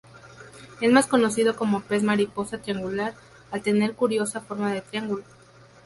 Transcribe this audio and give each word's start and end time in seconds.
Es 0.81 0.91
más 0.91 1.05
conocido 1.05 1.55
como 1.55 1.81
pez 1.81 2.01
mariposa 2.01 2.57
triangular, 2.57 3.13
al 3.51 3.61
tener 3.61 3.93
curiosa 3.93 4.41
forma 4.41 4.73
de 4.73 4.81
triángulo. 4.81 5.23